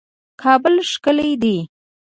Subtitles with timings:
[0.41, 1.55] کابل ښکلی ده